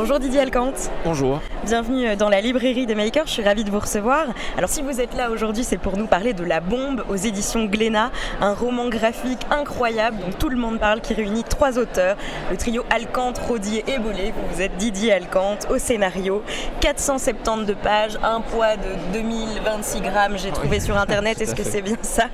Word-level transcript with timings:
Bonjour 0.00 0.20
Didier 0.20 0.42
Alcante. 0.42 0.92
Bonjour. 1.04 1.40
Bienvenue 1.64 2.14
dans 2.14 2.28
la 2.28 2.40
librairie 2.40 2.86
des 2.86 2.94
makers, 2.94 3.26
je 3.26 3.32
suis 3.32 3.42
ravie 3.42 3.64
de 3.64 3.70
vous 3.70 3.80
recevoir. 3.80 4.26
Alors 4.56 4.70
si 4.70 4.80
vous 4.80 5.00
êtes 5.00 5.12
là 5.16 5.28
aujourd'hui, 5.28 5.64
c'est 5.64 5.76
pour 5.76 5.96
nous 5.96 6.06
parler 6.06 6.34
de 6.34 6.44
La 6.44 6.60
Bombe 6.60 7.04
aux 7.08 7.16
éditions 7.16 7.64
Glénat, 7.64 8.12
un 8.40 8.54
roman 8.54 8.88
graphique 8.88 9.40
incroyable 9.50 10.18
dont 10.18 10.30
tout 10.30 10.50
le 10.50 10.56
monde 10.56 10.78
parle, 10.78 11.00
qui 11.00 11.14
réunit 11.14 11.42
trois 11.42 11.80
auteurs, 11.80 12.16
le 12.48 12.56
trio 12.56 12.84
Alcante, 12.90 13.38
Rodier 13.38 13.84
et 13.88 13.98
Bollet. 13.98 14.32
Vous 14.52 14.62
êtes 14.62 14.76
Didier 14.76 15.12
Alcante 15.12 15.66
au 15.68 15.78
scénario, 15.78 16.44
472 16.78 17.74
pages, 17.82 18.16
un 18.22 18.40
poids 18.40 18.76
de 18.76 19.18
2026 19.18 20.00
grammes, 20.00 20.38
j'ai 20.38 20.52
trouvé 20.52 20.78
sur 20.78 20.96
internet, 20.96 21.40
est-ce 21.40 21.56
que 21.56 21.64
c'est 21.64 21.82
bien 21.82 21.96
ça? 22.02 22.26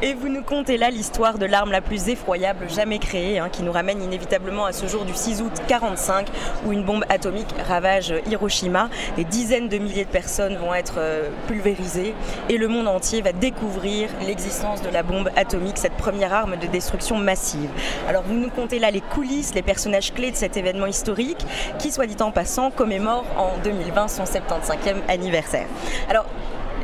Et 0.00 0.14
vous 0.14 0.30
nous 0.30 0.42
contez 0.42 0.78
là 0.78 0.88
l'histoire 0.88 1.36
de 1.36 1.44
l'arme 1.44 1.70
la 1.70 1.82
plus 1.82 2.08
effroyable 2.08 2.66
jamais 2.70 2.98
créée, 2.98 3.38
hein, 3.38 3.50
qui 3.52 3.62
nous 3.62 3.72
ramène 3.72 4.02
inévitablement 4.02 4.64
à 4.64 4.72
ce 4.72 4.86
jour 4.86 5.04
du 5.04 5.12
6 5.14 5.42
août 5.42 5.52
45, 5.68 6.28
où 6.64 6.72
une 6.72 6.82
bombe 6.82 6.93
atomique 7.08 7.48
ravage 7.66 8.14
Hiroshima. 8.30 8.88
Des 9.16 9.24
dizaines 9.24 9.68
de 9.68 9.78
milliers 9.78 10.04
de 10.04 10.10
personnes 10.10 10.56
vont 10.56 10.74
être 10.74 10.94
euh, 10.98 11.30
pulvérisées 11.46 12.14
et 12.48 12.58
le 12.58 12.68
monde 12.68 12.88
entier 12.88 13.22
va 13.22 13.32
découvrir 13.32 14.08
l'existence 14.26 14.82
de 14.82 14.90
la 14.90 15.02
bombe 15.02 15.30
atomique, 15.36 15.78
cette 15.78 15.94
première 15.94 16.32
arme 16.32 16.56
de 16.56 16.66
destruction 16.66 17.16
massive. 17.16 17.70
Alors 18.08 18.22
vous 18.22 18.34
nous 18.34 18.50
contez 18.50 18.78
là 18.78 18.90
les 18.90 19.00
coulisses, 19.00 19.54
les 19.54 19.62
personnages 19.62 20.12
clés 20.12 20.30
de 20.30 20.36
cet 20.36 20.56
événement 20.56 20.86
historique 20.86 21.44
qui, 21.78 21.90
soit 21.90 22.06
dit 22.06 22.16
en 22.20 22.30
passant, 22.30 22.70
commémore 22.70 23.24
en 23.36 23.58
2020 23.62 24.08
son 24.08 24.24
75e 24.24 24.96
anniversaire. 25.08 25.66
Alors 26.08 26.26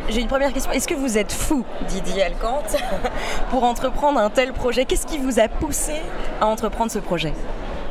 j'ai 0.09 0.21
une 0.21 0.29
première 0.29 0.53
question. 0.53 0.73
Est-ce 0.73 0.89
que 0.89 0.95
vous 0.95 1.19
êtes 1.19 1.33
fou, 1.33 1.65
Didier 1.89 2.25
Alcante, 2.25 2.77
pour 3.51 3.65
entreprendre 3.65 4.19
un 4.19 4.31
tel 4.31 4.53
projet? 4.53 4.85
Qu'est-ce 4.85 5.07
qui 5.07 5.19
vous 5.19 5.39
a 5.39 5.47
poussé 5.47 5.95
à 6.41 6.47
entreprendre 6.47 6.91
ce 6.91 6.99
projet? 6.99 7.33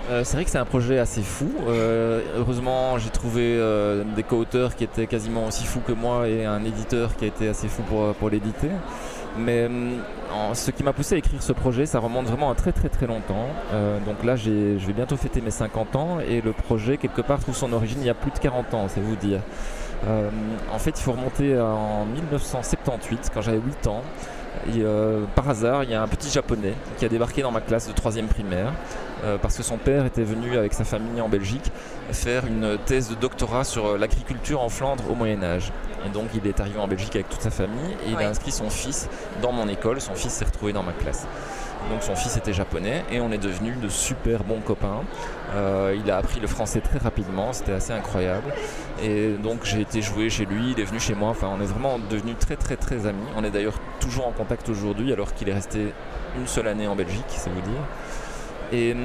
Euh, 0.10 0.24
c'est 0.24 0.38
vrai 0.38 0.46
que 0.46 0.50
c'est 0.50 0.58
un 0.58 0.66
projet 0.66 0.98
assez 0.98 1.22
fou. 1.22 1.52
Euh, 1.68 2.22
heureusement, 2.36 2.98
j'ai 2.98 3.12
trouvé 3.12 3.44
euh, 3.44 4.04
des 4.16 4.24
co-auteurs 4.24 4.76
qui 4.76 4.84
étaient 4.84 5.06
quasiment 5.06 5.46
aussi 5.46 5.66
fous 5.66 5.82
que 5.86 5.92
moi 5.92 6.28
et 6.28 6.46
un 6.46 6.64
éditeur 6.64 7.16
qui 7.16 7.26
a 7.26 7.28
été 7.28 7.48
assez 7.48 7.68
fou 7.68 7.84
pour, 7.84 8.16
pour 8.16 8.30
l'éditer. 8.30 8.70
Mais 9.38 9.70
ce 10.54 10.72
qui 10.72 10.84
m'a 10.84 10.92
poussé 10.92 11.16
à 11.16 11.18
écrire 11.20 11.44
ce 11.44 11.54
projet, 11.54 11.86
ça 11.86 12.00
remonte 12.00 12.26
vraiment 12.26 12.50
à 12.50 12.56
très 12.56 12.72
très 12.72 12.90
très 12.90 13.06
longtemps. 13.06 13.46
donc 14.06 14.24
là, 14.24 14.36
je 14.36 14.50
vais 14.50 14.94
bientôt 14.94 15.16
fêter 15.16 15.40
mes 15.40 15.52
50 15.52 15.96
ans 15.96 16.18
et 16.20 16.42
le 16.42 16.52
projet, 16.52 16.98
quelque 16.98 17.22
part, 17.22 17.40
trouve 17.40 17.56
son 17.56 17.72
origine 17.72 18.00
il 18.02 18.08
y 18.08 18.10
a 18.10 18.16
plus 18.16 18.32
de 18.32 18.40
40 18.40 18.73
ans, 18.73 18.88
c'est 18.90 19.02
vous 19.02 19.16
dire. 19.16 19.40
en 20.73 20.80
fait, 20.80 21.00
il 21.00 21.02
faut 21.02 21.12
remonter 21.12 21.58
en 21.60 22.06
1978, 22.06 23.30
quand 23.32 23.42
j'avais 23.42 23.60
8 23.60 23.88
ans. 23.88 24.02
Et, 24.67 24.83
par 25.36 25.50
hasard, 25.50 25.83
il 25.83 25.92
y 25.92 25.94
a 25.94 26.02
un 26.02 26.08
petit 26.08 26.30
japonais 26.30 26.73
qui 26.97 27.05
a 27.05 27.09
débarqué 27.09 27.42
dans 27.42 27.52
ma 27.52 27.61
classe 27.61 27.88
de 27.88 27.94
3 27.94 28.14
primaire 28.30 28.73
euh, 29.23 29.38
parce 29.38 29.58
que 29.58 29.64
son 29.64 29.78
père 29.78 30.05
était 30.05 30.23
venu 30.23 30.58
avec 30.58 30.73
sa 30.73 30.86
famille 30.86 31.19
en 31.19 31.28
Belgique 31.28 31.72
faire 32.11 32.45
une 32.45 32.77
thèse 32.86 33.09
de 33.09 33.16
doctorat 33.16 33.66
sur 33.66 33.86
euh, 33.86 33.97
l'agriculture 33.97 34.61
en 34.61 34.70
Flandre 34.70 35.04
au 35.11 35.15
Moyen 35.15 35.43
Âge. 35.43 35.73
Et 36.05 36.09
donc 36.09 36.30
il 36.33 36.48
est 36.48 36.59
arrivé 36.61 36.80
en 36.80 36.88
Belgique 36.88 37.15
avec 37.15 37.27
toute 37.27 37.42
sa 37.42 37.49
famille 37.49 37.92
et 38.08 38.11
il 38.11 38.17
a 38.17 38.30
inscrit 38.30 38.52
son 38.52 38.70
fils 38.70 39.09
dans 39.42 39.52
mon 39.52 39.67
école. 39.67 39.99
Son 39.99 40.15
fils 40.15 40.32
s'est 40.32 40.45
retrouvé 40.45 40.71
dans 40.71 40.83
ma 40.83 40.93
classe. 40.93 41.27
Donc 41.90 42.04
son 42.04 42.16
fils 42.16 42.38
était 42.38 42.54
japonais 42.54 43.04
et 43.12 43.20
on 43.20 43.32
est 43.32 43.38
devenus 43.38 43.78
de 43.80 43.90
super 43.90 44.44
bons 44.44 44.60
copains. 44.60 45.02
Euh, 45.56 45.95
il 45.98 46.10
a 46.12 46.17
appris 46.17 46.40
le 46.40 46.48
français 46.48 46.82
très 46.82 47.00
rapidement, 47.00 47.54
c'était 47.54 47.72
assez 47.72 47.94
incroyable. 47.94 48.54
Et 49.02 49.34
donc 49.42 49.64
j'ai 49.64 49.82
été 49.82 50.02
jouer 50.02 50.30
chez 50.30 50.45
lui, 50.45 50.72
il 50.72 50.80
est 50.80 50.86
venu 50.86 51.00
chez 51.00 51.16
moi. 51.16 51.30
Enfin, 51.30 51.50
on 51.58 51.62
est 51.62 51.68
vraiment 51.68 51.98
devenus 52.10 52.38
très 52.38 52.56
très 52.56 52.76
très 52.76 53.08
amis. 53.08 53.26
On 53.36 53.44
est 53.44 53.52
d'ailleurs 53.52 53.80
toujours 54.00 54.28
en 54.28 54.32
contact 54.32 54.70
aujourd'hui 54.70 55.12
alors 55.14 55.34
qu'il 55.34 55.50
est 55.50 55.54
resté 55.54 55.94
une 56.38 56.48
seule 56.48 56.68
année 56.68 56.88
en 56.88 56.95
Belgique, 56.95 57.26
c'est 57.30 57.50
vous 57.50 57.62
dire. 57.62 57.82
Et 58.72 58.95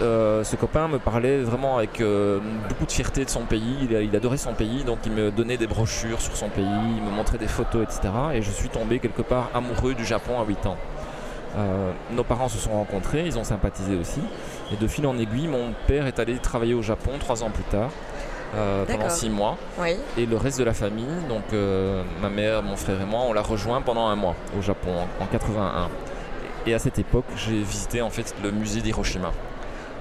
euh, 0.00 0.42
ce 0.42 0.56
copain 0.56 0.88
me 0.88 0.98
parlait 0.98 1.38
vraiment 1.42 1.76
avec 1.76 2.00
euh, 2.00 2.40
beaucoup 2.68 2.86
de 2.86 2.92
fierté 2.92 3.24
de 3.24 3.30
son 3.30 3.42
pays. 3.42 3.88
Il, 3.90 4.16
adorait 4.16 4.38
son 4.38 4.54
pays, 4.54 4.84
donc 4.84 5.00
il 5.04 5.12
me 5.12 5.30
donnait 5.30 5.58
des 5.58 5.66
brochures 5.66 6.20
sur 6.20 6.34
son 6.34 6.48
pays, 6.48 6.64
il 6.64 7.02
me 7.02 7.10
montrait 7.10 7.38
des 7.38 7.48
photos, 7.48 7.82
etc. 7.82 8.12
Et 8.34 8.42
je 8.42 8.50
suis 8.50 8.70
tombé 8.70 9.00
quelque 9.00 9.22
part 9.22 9.50
amoureux 9.54 9.94
du 9.94 10.04
Japon 10.04 10.40
à 10.40 10.44
8 10.44 10.66
ans. 10.66 10.78
Euh, 11.56 11.92
nos 12.10 12.24
parents 12.24 12.48
se 12.48 12.58
sont 12.58 12.72
rencontrés, 12.72 13.24
ils 13.26 13.38
ont 13.38 13.44
sympathisé 13.44 13.96
aussi. 13.96 14.20
Et 14.72 14.76
de 14.76 14.86
fil 14.86 15.06
en 15.06 15.18
aiguille, 15.18 15.48
mon 15.48 15.74
père 15.86 16.06
est 16.06 16.18
allé 16.18 16.38
travailler 16.38 16.74
au 16.74 16.82
Japon 16.82 17.12
trois 17.20 17.42
ans 17.42 17.50
plus 17.50 17.64
tard. 17.64 17.90
pendant 18.86 19.08
six 19.08 19.30
mois. 19.30 19.56
Et 20.16 20.26
le 20.26 20.36
reste 20.36 20.58
de 20.58 20.64
la 20.64 20.74
famille, 20.74 21.06
donc 21.28 21.44
ma 22.20 22.28
mère, 22.28 22.62
mon 22.62 22.76
frère 22.76 23.00
et 23.00 23.06
moi, 23.06 23.20
on 23.26 23.32
l'a 23.32 23.42
rejoint 23.42 23.80
pendant 23.82 24.06
un 24.06 24.16
mois 24.16 24.34
au 24.58 24.62
Japon 24.62 24.90
en, 25.20 25.24
en 25.24 25.26
81. 25.26 25.88
Et 26.66 26.74
à 26.74 26.78
cette 26.78 26.98
époque, 26.98 27.24
j'ai 27.36 27.62
visité 27.62 28.02
en 28.02 28.10
fait 28.10 28.34
le 28.42 28.50
musée 28.50 28.80
d'Hiroshima. 28.80 29.32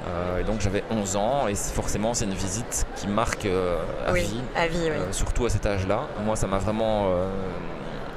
Euh, 0.07 0.39
et 0.39 0.43
donc 0.43 0.61
j'avais 0.61 0.83
11 0.89 1.15
ans 1.15 1.47
et 1.47 1.53
forcément 1.53 2.15
c'est 2.15 2.25
une 2.25 2.33
visite 2.33 2.87
qui 2.95 3.07
marque 3.07 3.45
euh, 3.45 3.77
à, 4.07 4.13
vie, 4.13 4.41
euh, 4.55 5.11
surtout 5.11 5.45
à 5.45 5.49
cet 5.49 5.65
âge-là. 5.65 6.07
Moi 6.25 6.35
ça 6.35 6.47
m'a 6.47 6.57
vraiment 6.57 7.11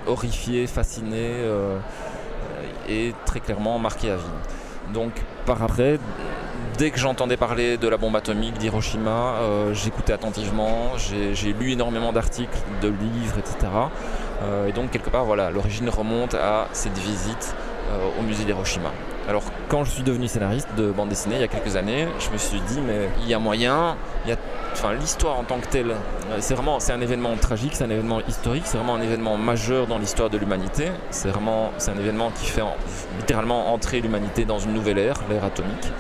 horrifié, 0.07 0.67
fasciné 0.67 1.35
et 2.89 3.15
très 3.27 3.41
clairement 3.41 3.79
marqué 3.79 4.11
à 4.11 4.17
vie. 4.17 4.93
Donc 4.93 5.13
par 5.47 5.63
après, 5.63 5.99
dès 6.79 6.91
que 6.91 6.99
j'entendais 6.99 7.37
parler 7.37 7.77
de 7.77 7.89
la 7.89 7.97
bombe 7.97 8.17
atomique 8.17 8.59
d'Hiroshima, 8.59 9.37
j'écoutais 9.73 10.13
attentivement, 10.13 10.93
j'ai 10.99 11.53
lu 11.53 11.73
énormément 11.73 12.13
d'articles, 12.13 12.59
de 12.83 12.89
livres, 12.89 13.39
etc. 13.39 13.57
et 14.69 14.73
donc 14.73 14.91
quelque 14.91 15.09
part 15.09 15.25
voilà, 15.25 15.51
l'origine 15.51 15.89
remonte 15.89 16.35
à 16.35 16.69
cette 16.73 16.99
visite 16.99 17.55
euh, 17.91 18.19
au 18.19 18.23
musée 18.23 18.45
d'Hiroshima. 18.45 18.91
Alors 19.29 19.43
quand 19.69 19.85
je 19.85 19.91
suis 19.91 20.03
devenu 20.03 20.27
scénariste 20.27 20.69
de 20.75 20.91
bande 20.91 21.11
dessinée 21.11 21.35
il 21.35 21.41
y 21.43 21.45
a 21.45 21.49
quelques 21.49 21.77
années, 21.77 22.09
je 22.19 22.31
me 22.31 22.39
suis 22.39 22.61
dit 22.63 22.81
mais 22.81 23.11
il 23.23 23.29
y 23.29 23.35
a 23.35 23.39
moyen, 23.39 23.97
il 24.25 24.31
y 24.31 24.33
a, 24.33 24.37
enfin 24.75 24.93
l'histoire 24.93 25.39
en 25.39 25.45
tant 25.45 25.59
que 25.59 25.67
telle, 25.67 25.91
euh, 25.91 26.37
c'est 26.41 26.55
vraiment 26.55 26.79
un 26.89 27.01
événement 27.01 27.35
tragique, 27.37 27.73
c'est 27.75 27.85
un 27.85 27.91
événement 27.91 28.21
historique, 28.29 28.65
c'est 28.67 28.77
vraiment 28.77 28.97
un 28.97 29.03
événement 29.03 29.37
majeur 29.37 29.87
dans 29.87 29.99
l'histoire 29.99 30.31
de 30.31 30.37
l'humanité. 30.39 30.91
C'est 31.11 31.29
vraiment 31.29 31.71
c'est 31.79 31.91
un 31.91 31.99
événement 31.99 32.31
qui 32.31 32.47
fait 32.47 32.63
littéralement 33.19 33.73
entrer 33.73 34.01
l'humanité 34.01 34.45
dans 34.45 34.59
une 34.59 34.75
nouvelle 34.75 34.99
ère, 34.99 35.17
l'ère 35.31 35.45
atomique. 35.45 35.93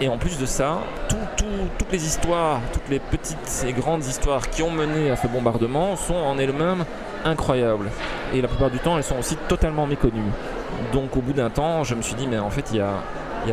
Et 0.00 0.08
en 0.08 0.18
plus 0.18 0.38
de 0.38 0.44
ça, 0.44 0.80
toutes 1.08 1.90
les 1.90 2.04
histoires, 2.04 2.60
toutes 2.72 2.88
les 2.90 2.98
petites 2.98 3.64
et 3.66 3.72
grandes 3.72 4.04
histoires 4.04 4.50
qui 4.50 4.62
ont 4.62 4.70
mené 4.70 5.10
à 5.10 5.16
ce 5.16 5.26
bombardement 5.26 5.96
sont 5.96 6.14
en 6.14 6.36
elles-mêmes 6.36 6.84
incroyables. 7.24 7.90
Et 8.34 8.42
la 8.42 8.48
plupart 8.48 8.70
du 8.70 8.78
temps, 8.78 8.98
elles 8.98 9.04
sont 9.04 9.18
aussi 9.18 9.36
totalement 9.48 9.86
méconnues. 9.86 10.32
Donc 10.92 11.16
au 11.16 11.20
bout 11.20 11.32
d'un 11.32 11.48
temps, 11.48 11.84
je 11.84 11.94
me 11.94 12.02
suis 12.02 12.14
dit, 12.14 12.26
mais 12.26 12.38
en 12.38 12.50
fait, 12.50 12.66
il 12.72 12.76
y 12.76 12.80
a, 12.80 13.02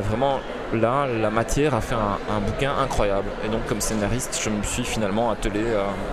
vraiment 0.01 0.39
là 0.75 1.07
la 1.07 1.29
matière 1.29 1.73
à 1.73 1.81
faire 1.81 1.99
un, 1.99 2.39
bouquin 2.39 2.73
incroyable. 2.77 3.27
Et 3.45 3.49
donc 3.49 3.65
comme 3.65 3.81
scénariste, 3.81 4.39
je 4.41 4.49
me 4.49 4.63
suis 4.63 4.83
finalement 4.83 5.31
attelé 5.31 5.63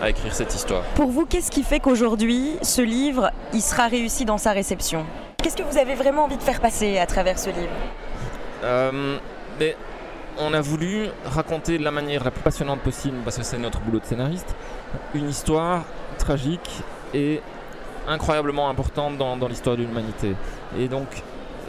à, 0.02 0.08
écrire 0.08 0.34
cette 0.34 0.54
histoire. 0.54 0.82
Pour 0.94 1.10
vous, 1.10 1.26
qu'est-ce 1.26 1.50
qui 1.50 1.62
fait 1.62 1.80
qu'aujourd'hui, 1.80 2.56
ce 2.62 2.82
livre, 2.82 3.30
il 3.52 3.62
sera 3.62 3.86
réussi 3.86 4.24
dans 4.24 4.38
sa 4.38 4.52
réception? 4.52 5.04
Qu'est-ce 5.42 5.56
que 5.56 5.62
vous 5.62 5.78
avez 5.78 5.94
vraiment 5.94 6.24
envie 6.24 6.36
de 6.36 6.42
faire 6.42 6.60
passer 6.60 6.98
à 6.98 7.06
travers 7.06 7.38
ce 7.38 7.50
livre? 7.50 7.72
Euh, 8.62 9.18
mais 9.58 9.76
on 10.38 10.52
a 10.54 10.60
voulu 10.60 11.08
raconter 11.24 11.78
de 11.78 11.84
la 11.84 11.90
manière 11.90 12.24
la 12.24 12.30
plus 12.30 12.42
passionnante 12.42 12.80
possible, 12.80 13.16
parce 13.24 13.36
que 13.36 13.42
c'est 13.42 13.58
notre 13.58 13.80
boulot 13.80 14.00
de 14.00 14.04
scénariste, 14.04 14.54
une 15.14 15.28
histoire 15.28 15.84
tragique 16.18 16.82
et 17.14 17.40
incroyablement 18.08 18.68
importante 18.68 19.18
dans, 19.18 19.36
l'histoire 19.48 19.76
de 19.76 19.82
l'humanité. 19.82 20.34
Et 20.78 20.88
donc, 20.88 21.06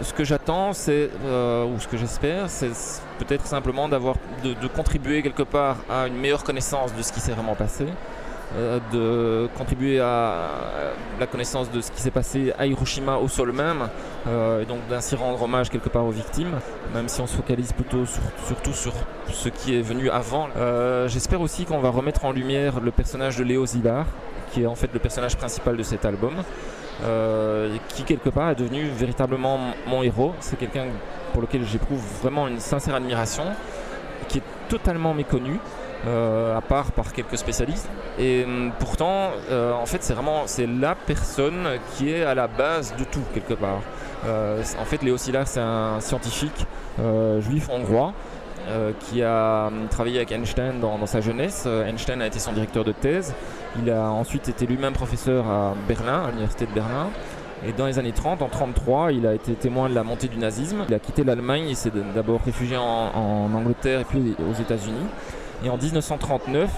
ce 0.01 0.13
que 0.13 0.23
j'attends, 0.23 0.73
c'est, 0.73 1.09
euh, 1.25 1.65
ou 1.65 1.79
ce 1.79 1.87
que 1.87 1.97
j'espère, 1.97 2.49
c'est 2.49 2.71
peut-être 3.19 3.45
simplement 3.45 3.87
d'avoir, 3.87 4.15
de, 4.43 4.67
contribuer 4.67 5.21
quelque 5.21 5.43
part 5.43 5.77
à 5.89 6.07
une 6.07 6.15
meilleure 6.15 6.43
connaissance 6.43 6.93
de 6.95 7.01
ce 7.01 7.11
qui 7.11 7.19
s'est 7.19 7.31
vraiment 7.31 7.55
passé, 7.55 7.85
de 8.91 9.47
contribuer 9.57 9.99
à 9.99 10.49
la 11.19 11.27
connaissance 11.27 11.71
de 11.71 11.79
ce 11.79 11.91
qui 11.91 12.01
s'est 12.01 12.11
passé 12.11 12.53
à 12.57 12.65
Hiroshima 12.65 13.15
au 13.15 13.27
sol 13.27 13.51
même, 13.53 13.87
euh, 14.27 14.61
et 14.61 14.65
donc 14.65 14.79
d'ainsi 14.89 15.15
rendre 15.15 15.41
hommage 15.41 15.69
quelque 15.69 15.89
part 15.89 16.05
aux 16.05 16.11
victimes, 16.11 16.59
même 16.93 17.07
si 17.07 17.21
on 17.21 17.27
se 17.27 17.35
focalise 17.35 17.71
plutôt 17.71 18.03
surtout 18.45 18.73
sur 18.73 18.93
ce 19.31 19.49
qui 19.49 19.77
est 19.77 19.81
venu 19.81 20.09
avant. 20.09 20.49
J'espère 21.07 21.41
aussi 21.41 21.65
qu'on 21.65 21.79
va 21.79 21.89
remettre 21.89 22.25
en 22.25 22.31
lumière 22.31 22.79
le 22.79 22.91
personnage 22.91 23.37
de 23.37 23.43
Léo 23.43 23.65
Zibar, 23.65 24.05
qui 24.51 24.63
est 24.63 24.67
en 24.67 24.75
fait 24.75 24.89
le 24.93 24.99
personnage 24.99 25.37
principal 25.37 25.77
de 25.77 25.83
cet 25.83 26.05
album, 26.05 26.33
euh, 27.03 27.75
qui 27.89 28.03
quelque 28.03 28.29
part 28.29 28.51
est 28.51 28.55
devenu 28.55 28.83
véritablement 28.83 29.59
mon 29.87 30.03
héros. 30.03 30.33
C'est 30.39 30.57
quelqu'un 30.57 30.85
pour 31.31 31.41
lequel 31.41 31.65
j'éprouve 31.65 32.03
vraiment 32.21 32.47
une 32.47 32.59
sincère 32.59 32.95
admiration, 32.95 33.45
qui 34.27 34.39
est 34.39 34.43
totalement 34.69 35.13
méconnu 35.13 35.59
à 36.07 36.61
part 36.61 36.91
par 36.91 37.13
quelques 37.13 37.37
spécialistes. 37.37 37.89
Et 38.17 38.43
hum, 38.43 38.71
pourtant, 38.79 39.31
en 39.51 39.85
fait, 39.85 40.03
c'est 40.03 40.13
vraiment 40.13 40.43
c'est 40.45 40.67
la 40.67 40.95
personne 40.95 41.67
qui 41.93 42.11
est 42.11 42.23
à 42.23 42.35
la 42.35 42.47
base 42.47 42.93
de 42.97 43.03
tout 43.03 43.23
quelque 43.33 43.53
part. 43.53 43.81
en 44.25 44.85
fait, 44.85 45.03
Léo 45.03 45.17
Szilard, 45.17 45.47
c'est 45.47 45.59
un 45.59 45.99
scientifique 45.99 46.65
juif 47.39 47.69
hongrois 47.69 48.13
euh, 48.69 48.91
qui 48.99 49.23
a 49.23 49.67
hum, 49.67 49.87
travaillé 49.89 50.17
avec 50.17 50.31
Einstein 50.31 50.79
dans, 50.79 51.05
sa 51.07 51.19
jeunesse. 51.19 51.63
Euh, 51.65 51.87
Einstein 51.87 52.21
a 52.21 52.27
été 52.27 52.37
son 52.37 52.53
directeur 52.53 52.83
de 52.83 52.91
thèse. 52.91 53.33
Il 53.81 53.89
a 53.89 54.11
ensuite 54.11 54.49
été 54.49 54.67
lui-même 54.67 54.93
professeur 54.93 55.47
à 55.47 55.73
Berlin, 55.87 56.25
à 56.25 56.27
l'université 56.27 56.67
de 56.67 56.71
Berlin. 56.71 57.09
Et 57.65 57.73
dans 57.73 57.87
les 57.87 57.97
années 57.97 58.11
30, 58.11 58.41
en 58.43 58.49
33, 58.49 59.13
il 59.13 59.25
a 59.25 59.33
été 59.33 59.53
témoin 59.53 59.89
de 59.89 59.95
la 59.95 60.03
montée 60.03 60.27
du 60.27 60.37
nazisme. 60.37 60.85
Il 60.89 60.93
a 60.93 60.99
quitté 60.99 61.23
l'Allemagne, 61.23 61.65
il 61.69 61.75
s'est 61.75 61.91
d'abord 62.13 62.41
réfugié 62.45 62.77
en, 62.77 63.49
Angleterre 63.53 64.01
et 64.01 64.05
puis 64.05 64.35
aux 64.39 64.61
États-Unis. 64.61 65.07
Et 65.63 65.69
en 65.69 65.77
1939, 65.77 66.69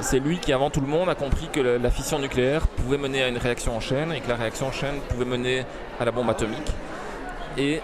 c'est 0.00 0.20
lui 0.20 0.38
qui, 0.38 0.52
avant 0.52 0.70
tout 0.70 0.80
le 0.80 0.86
monde, 0.86 1.08
a 1.08 1.14
compris 1.14 1.48
que 1.52 1.60
la, 1.60 1.90
fission 1.90 2.18
nucléaire 2.18 2.68
pouvait 2.68 2.98
mener 2.98 3.22
à 3.22 3.28
une 3.28 3.38
réaction 3.38 3.76
en 3.76 3.80
chaîne 3.80 4.12
et 4.12 4.20
que 4.20 4.28
la 4.28 4.36
réaction 4.36 4.68
en 4.68 4.72
chaîne 4.72 5.00
pouvait 5.08 5.24
mener 5.24 5.64
à 5.98 6.04
la 6.04 6.12
bombe 6.12 6.30
atomique. 6.30 6.72
Et 7.56 7.80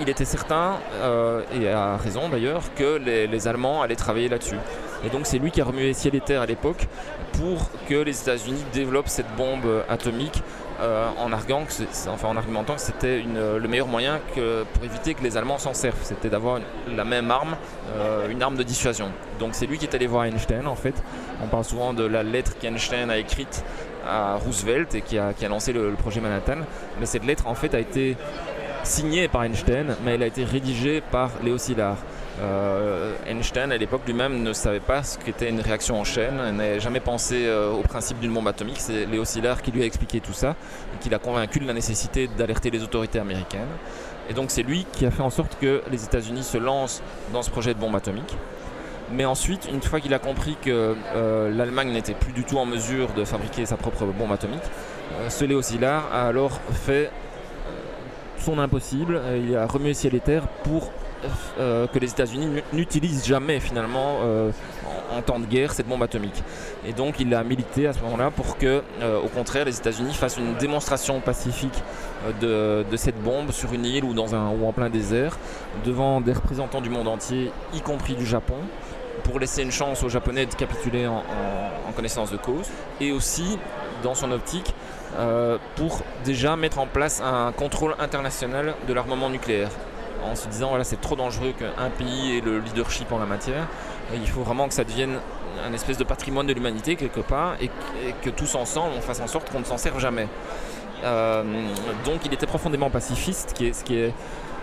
il 0.00 0.08
était 0.08 0.24
certain, 0.24 0.76
euh, 0.94 1.42
et 1.54 1.68
a 1.68 1.96
raison 1.96 2.28
d'ailleurs, 2.28 2.74
que 2.74 2.96
les, 2.96 3.46
Allemands 3.46 3.82
allaient 3.82 3.94
travailler 3.94 4.28
là-dessus. 4.28 4.58
Et 5.04 5.10
donc 5.10 5.26
c'est 5.26 5.38
lui 5.38 5.52
qui 5.52 5.60
a 5.60 5.64
remué 5.64 5.92
ciel 5.92 6.16
et 6.16 6.20
terre 6.20 6.42
à 6.42 6.46
l'époque 6.46 6.88
pour 7.34 7.70
que 7.88 7.94
les 7.94 8.20
États-Unis 8.20 8.64
développent 8.72 9.08
cette 9.08 9.32
bombe 9.36 9.84
atomique 9.88 10.42
euh, 10.80 11.08
en, 11.18 11.32
argumentant 11.32 12.74
que 12.74 12.80
c'était 12.80 13.22
le 13.22 13.68
meilleur 13.68 13.88
moyen 13.88 14.20
pour 14.34 14.84
éviter 14.84 15.14
que 15.14 15.22
les 15.22 15.36
Allemands 15.36 15.58
s'en 15.58 15.74
servent. 15.74 15.98
C'était 16.02 16.28
d'avoir 16.28 16.60
la 16.94 17.04
même 17.04 17.30
arme, 17.30 17.56
euh, 17.96 18.28
une 18.30 18.42
arme 18.42 18.56
de 18.56 18.62
dissuasion. 18.62 19.10
Donc 19.40 19.54
c'est 19.54 19.66
lui 19.66 19.78
qui 19.78 19.86
est 19.86 19.94
allé 19.94 20.06
voir 20.06 20.24
Einstein 20.24 20.66
en 20.66 20.76
fait. 20.76 20.94
On 21.42 21.48
parle 21.48 21.64
souvent 21.64 21.92
de 21.92 22.04
la 22.04 22.22
lettre 22.22 22.56
qu'Einstein 22.60 23.10
a 23.10 23.18
écrite 23.18 23.64
à 24.06 24.36
Roosevelt 24.36 24.94
et 24.94 25.00
qui 25.02 25.18
a, 25.18 25.32
lancé 25.48 25.72
le, 25.72 25.92
projet 25.92 26.20
Manhattan. 26.20 26.58
Mais 27.00 27.06
cette 27.06 27.24
lettre 27.24 27.46
en 27.46 27.54
fait 27.54 27.74
a 27.74 27.80
été 27.80 28.16
signé 28.84 29.28
par 29.28 29.44
Einstein, 29.44 29.96
mais 30.04 30.14
elle 30.14 30.22
a 30.22 30.26
été 30.26 30.44
rédigée 30.44 31.00
par 31.00 31.30
Léo 31.42 31.58
Szilard. 31.58 31.96
Euh, 32.40 33.14
Einstein, 33.26 33.72
à 33.72 33.76
l'époque, 33.76 34.02
lui-même 34.06 34.42
ne 34.42 34.52
savait 34.52 34.80
pas 34.80 35.02
ce 35.02 35.18
qu'était 35.18 35.48
une 35.48 35.60
réaction 35.60 35.98
en 35.98 36.04
chaîne, 36.04 36.36
n'avait 36.56 36.80
jamais 36.80 37.00
pensé 37.00 37.46
euh, 37.46 37.70
au 37.70 37.82
principe 37.82 38.20
d'une 38.20 38.32
bombe 38.32 38.48
atomique. 38.48 38.78
C'est 38.78 39.06
Léo 39.06 39.24
Szilard 39.24 39.62
qui 39.62 39.70
lui 39.70 39.82
a 39.82 39.86
expliqué 39.86 40.20
tout 40.20 40.32
ça 40.32 40.54
et 40.94 40.98
qui 41.02 41.08
l'a 41.10 41.18
convaincu 41.18 41.58
de 41.58 41.66
la 41.66 41.72
nécessité 41.72 42.28
d'alerter 42.28 42.70
les 42.70 42.82
autorités 42.82 43.18
américaines. 43.18 43.68
Et 44.30 44.34
donc 44.34 44.50
c'est 44.50 44.62
lui 44.62 44.86
qui 44.92 45.06
a 45.06 45.10
fait 45.10 45.22
en 45.22 45.30
sorte 45.30 45.56
que 45.60 45.82
les 45.90 46.04
États-Unis 46.04 46.44
se 46.44 46.58
lancent 46.58 47.02
dans 47.32 47.42
ce 47.42 47.50
projet 47.50 47.74
de 47.74 47.80
bombe 47.80 47.96
atomique. 47.96 48.36
Mais 49.10 49.24
ensuite, 49.24 49.66
une 49.72 49.80
fois 49.80 50.00
qu'il 50.00 50.12
a 50.12 50.18
compris 50.18 50.56
que 50.60 50.94
euh, 51.14 51.50
l'Allemagne 51.50 51.90
n'était 51.92 52.12
plus 52.12 52.32
du 52.32 52.44
tout 52.44 52.58
en 52.58 52.66
mesure 52.66 53.08
de 53.14 53.24
fabriquer 53.24 53.64
sa 53.64 53.78
propre 53.78 54.04
bombe 54.04 54.32
atomique, 54.32 54.62
ce 55.30 55.46
Léo 55.46 55.62
Szilard 55.62 56.04
a 56.12 56.28
alors 56.28 56.60
fait 56.70 57.10
son 58.38 58.58
impossible. 58.58 59.20
Il 59.42 59.56
a 59.56 59.66
remué 59.66 59.94
ciel 59.94 60.14
et 60.14 60.20
terre 60.20 60.46
pour 60.62 60.92
euh, 61.58 61.86
que 61.86 61.98
les 61.98 62.10
États-Unis 62.10 62.62
n'utilisent 62.72 63.26
jamais 63.26 63.60
finalement 63.60 64.18
euh, 64.22 64.50
en, 65.16 65.22
temps 65.22 65.40
de 65.40 65.46
guerre 65.46 65.72
cette 65.72 65.88
bombe 65.88 66.02
atomique. 66.02 66.42
Et 66.86 66.92
donc 66.92 67.20
il 67.20 67.34
a 67.34 67.42
milité 67.42 67.86
à 67.86 67.92
ce 67.92 68.00
moment-là 68.00 68.30
pour 68.30 68.56
que, 68.56 68.82
au 69.22 69.28
contraire, 69.28 69.64
les 69.64 69.76
États-Unis 69.76 70.14
fassent 70.14 70.36
une 70.36 70.54
démonstration 70.54 71.20
pacifique 71.20 71.82
de, 72.40 72.84
cette 72.96 73.20
bombe 73.22 73.50
sur 73.50 73.72
une 73.72 73.84
île 73.84 74.04
ou, 74.04 74.14
dans 74.14 74.34
un, 74.34 74.46
en 74.46 74.72
plein 74.72 74.90
désert 74.90 75.38
devant 75.84 76.20
des 76.20 76.32
représentants 76.32 76.80
du 76.80 76.90
monde 76.90 77.08
entier, 77.08 77.50
y 77.74 77.80
compris 77.80 78.14
du 78.14 78.26
Japon 78.26 78.56
pour 79.24 79.38
laisser 79.38 79.62
une 79.62 79.72
chance 79.72 80.02
aux 80.02 80.08
Japonais 80.08 80.46
de 80.46 80.54
capituler 80.54 81.06
en, 81.06 81.22
connaissance 81.94 82.30
de 82.30 82.36
cause, 82.36 82.68
et 83.00 83.10
aussi, 83.10 83.58
dans 84.04 84.14
son 84.14 84.30
optique, 84.30 84.72
euh, 85.18 85.58
pour 85.74 86.02
déjà 86.24 86.54
mettre 86.54 86.78
en 86.78 86.86
place 86.86 87.20
un 87.20 87.50
contrôle 87.50 87.96
international 87.98 88.74
de 88.86 88.92
l'armement 88.92 89.30
nucléaire. 89.30 89.70
En 90.24 90.34
se 90.34 90.48
disant, 90.48 90.68
voilà, 90.68 90.84
c'est 90.84 91.00
trop 91.00 91.16
dangereux 91.16 91.52
qu'un 91.58 91.90
pays 91.90 92.38
ait 92.38 92.40
le 92.40 92.58
leadership 92.58 93.10
en 93.12 93.18
la 93.18 93.26
matière. 93.26 93.66
il 94.14 94.28
faut 94.28 94.42
vraiment 94.42 94.68
que 94.68 94.74
ça 94.74 94.84
devienne 94.84 95.18
un 95.66 95.72
espèce 95.72 95.96
de 95.96 96.04
patrimoine 96.04 96.46
de 96.46 96.52
l'humanité 96.52 96.96
quelque 96.96 97.20
part 97.20 97.56
et, 97.60 97.70
que 98.22 98.30
tous 98.30 98.54
ensemble 98.54 98.92
on 98.96 99.00
fasse 99.00 99.20
en 99.20 99.26
sorte 99.26 99.50
qu'on 99.50 99.60
ne 99.60 99.64
s'en 99.64 99.78
serve 99.78 99.98
jamais. 100.00 100.28
Euh, 101.04 101.42
donc 102.04 102.20
il 102.24 102.34
était 102.34 102.46
profondément 102.46 102.90
pacifiste, 102.90 103.52
qui 103.52 103.66
est, 103.66 103.72
ce 103.72 103.84
qui 103.84 103.96
est 103.96 104.12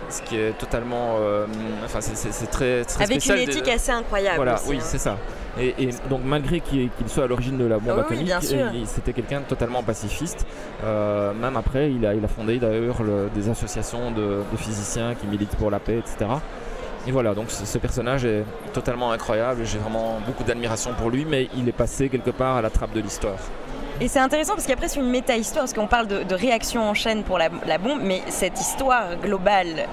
ce 0.08 0.22
qui 0.22 0.36
est 0.36 0.52
totalement. 0.52 1.16
Euh, 1.20 1.46
enfin, 1.84 2.00
c'est 2.00 2.50
très, 2.50 2.84
très, 2.84 3.04
Avec 3.04 3.26
une 3.26 3.38
éthique 3.38 3.68
assez 3.68 3.90
incroyable. 3.90 4.36
Voilà, 4.36 4.60
oui, 4.66 4.76
hein. 4.76 4.84
c'est 4.84 4.98
ça. 4.98 5.16
Et, 5.58 5.88
donc, 6.10 6.20
malgré 6.24 6.60
qu'il 6.60 6.90
soit 7.06 7.24
à 7.24 7.26
l'origine 7.26 7.56
de 7.56 7.64
la 7.64 7.78
bombe 7.78 7.96
ah 7.98 8.00
atomique, 8.02 8.32
c'était 8.84 9.12
quelqu'un 9.12 9.40
de 9.40 9.46
totalement 9.46 9.82
pacifiste. 9.82 10.46
Euh, 10.84 11.32
même 11.32 11.56
après, 11.56 11.90
il 11.90 12.04
a, 12.04 12.14
il 12.14 12.24
a 12.24 12.28
fondé 12.28 12.58
d'ailleurs 12.58 12.98
des 13.34 13.48
associations 13.48 14.10
de, 14.10 14.42
physiciens 14.56 15.14
qui 15.14 15.26
militent 15.26 15.56
pour 15.56 15.70
la 15.70 15.78
paix, 15.78 15.98
etc. 15.98 16.26
Et 17.06 17.12
voilà, 17.12 17.34
donc 17.34 17.50
ce, 17.50 17.78
personnage 17.78 18.24
est 18.24 18.44
totalement 18.72 19.12
incroyable. 19.12 19.64
J'ai 19.64 19.78
vraiment 19.78 20.18
beaucoup 20.26 20.42
d'admiration 20.42 20.92
pour 20.94 21.08
lui, 21.08 21.24
mais 21.24 21.48
il 21.56 21.68
est 21.68 21.72
passé 21.72 22.08
quelque 22.08 22.30
part 22.30 22.56
à 22.56 22.62
la 22.62 22.70
trappe 22.70 22.92
de 22.92 23.00
l'histoire. 23.00 23.38
Et 24.00 24.08
c'est 24.08 24.18
intéressant 24.18 24.54
parce 24.54 24.66
qu'après 24.66 24.88
c'est 24.88 25.00
une 25.00 25.08
méta-histoire, 25.08 25.64
parce 25.64 25.72
qu'on 25.72 25.86
parle 25.86 26.06
de, 26.06 26.34
réaction 26.34 26.82
en 26.82 26.92
chaîne 26.92 27.22
pour 27.22 27.38
la, 27.38 27.48
bombe, 27.78 28.00
mais 28.02 28.22
cette 28.28 28.60
histoire 28.60 29.16
globale 29.22 29.86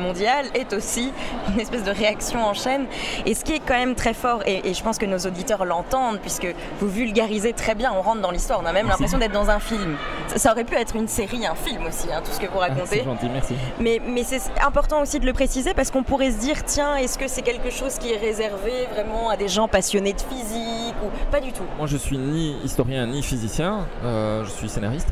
mondiale 0.00 0.46
est 0.54 0.72
aussi 0.72 1.12
une 1.52 1.60
espèce 1.60 1.84
de 1.84 1.90
réaction 1.90 2.44
en 2.44 2.54
chaîne. 2.54 2.86
Et 3.26 3.34
ce 3.34 3.44
qui 3.44 3.52
est 3.52 3.60
quand 3.60 3.78
même 3.78 3.94
très 3.94 4.14
fort, 4.14 4.42
et, 4.46 4.74
je 4.74 4.82
pense 4.82 4.98
que 4.98 5.06
nos 5.06 5.18
auditeurs 5.18 5.64
l'entendent, 5.64 6.18
puisque 6.20 6.48
vous 6.80 6.88
vulgarisez 6.88 7.52
très 7.52 7.74
bien, 7.74 7.92
on 7.96 8.02
rentre 8.02 8.20
dans 8.20 8.30
l'histoire, 8.30 8.60
on 8.62 8.66
a 8.66 8.72
même 8.72 8.88
l'impression 8.88 9.18
d'être 9.18 9.32
dans 9.32 9.50
un 9.50 9.60
film. 9.60 9.96
Ça, 10.34 10.52
aurait 10.52 10.64
pu 10.64 10.74
être 10.74 10.96
une 10.96 11.08
série, 11.08 11.46
un 11.46 11.54
film 11.54 11.86
aussi, 11.86 12.12
hein, 12.12 12.20
tout 12.24 12.32
ce 12.32 12.40
que 12.40 12.50
vous 12.50 12.58
racontez. 12.58 12.98
C'est 12.98 13.04
gentil, 13.04 13.28
merci. 13.32 13.54
Mais, 13.78 14.00
mais 14.04 14.24
c'est 14.24 14.40
important 14.60 15.02
aussi 15.02 15.20
de 15.20 15.26
le 15.26 15.32
préciser 15.32 15.74
parce 15.74 15.90
qu'on 15.90 16.02
pourrait 16.02 16.32
se 16.32 16.38
dire, 16.38 16.64
tiens, 16.64 16.96
est-ce 16.96 17.18
que 17.18 17.28
c'est 17.28 17.42
quelque 17.42 17.70
chose 17.70 17.98
qui 17.98 18.12
est 18.12 18.18
réservé 18.18 18.86
vraiment 18.92 19.30
à 19.30 19.36
des 19.36 19.48
gens 19.48 19.68
passionnés 19.68 20.12
de 20.12 20.20
physique 20.20 20.94
ou 21.04 21.30
pas 21.30 21.40
du 21.40 21.52
tout? 21.52 21.62
Moi 21.76 21.86
je 21.86 21.96
suis 21.96 22.18
ni 22.18 22.56
historien 22.64 23.06
ni 23.06 23.22
physicien 23.22 23.86
euh, 24.04 24.44
je 24.44 24.50
suis 24.50 24.68
scénariste. 24.68 25.08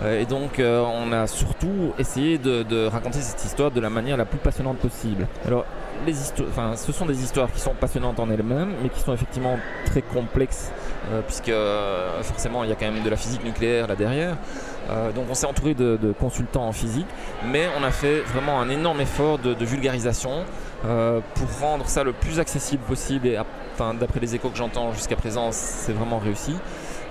Euh, 0.00 0.20
et 0.20 0.24
donc 0.24 0.58
euh, 0.58 0.80
on 0.80 1.12
a 1.12 1.26
surtout 1.26 1.92
essayé 1.98 2.38
de, 2.38 2.86
raconter 2.86 3.20
cette 3.20 3.44
histoire 3.44 3.70
de 3.70 3.80
la 3.80 3.90
manière 3.90 4.16
la 4.16 4.24
plus 4.24 4.38
passionnante 4.38 4.78
possible. 4.78 5.26
Alors 5.46 5.64
les 6.06 6.14
enfin, 6.48 6.76
ce 6.76 6.92
sont 6.92 7.06
des 7.06 7.22
histoires 7.22 7.52
qui 7.52 7.60
sont 7.60 7.74
passionnantes 7.74 8.18
en 8.18 8.30
elles-mêmes, 8.30 8.72
mais 8.82 8.88
qui 8.88 9.00
sont 9.00 9.12
effectivement 9.12 9.58
très 9.86 10.02
complexes, 10.02 10.72
puisque 11.26 11.52
forcément 12.22 12.64
il 12.64 12.70
y 12.70 12.72
a 12.72 12.76
quand 12.76 12.90
même 12.90 13.02
de 13.02 13.10
la 13.10 13.16
physique 13.16 13.44
nucléaire 13.44 13.86
là 13.86 13.94
derrière. 13.94 14.36
donc 15.14 15.26
on 15.30 15.34
s'est 15.34 15.46
entouré 15.46 15.74
de, 15.74 16.14
consultants 16.18 16.66
en 16.66 16.72
physique, 16.72 17.06
mais 17.44 17.68
on 17.78 17.84
a 17.84 17.90
fait 17.90 18.20
vraiment 18.20 18.60
un 18.60 18.68
énorme 18.68 19.00
effort 19.00 19.38
de, 19.38 19.64
vulgarisation 19.64 20.44
pour 20.82 21.60
rendre 21.60 21.86
ça 21.86 22.02
le 22.02 22.12
plus 22.12 22.40
accessible 22.40 22.82
possible. 22.82 23.26
Et 23.28 23.38
d'après 24.00 24.20
les 24.20 24.34
échos 24.34 24.48
que 24.48 24.56
j'entends 24.56 24.92
jusqu'à 24.92 25.16
présent, 25.16 25.50
c'est 25.52 25.92
vraiment 25.92 26.18
réussi. 26.18 26.54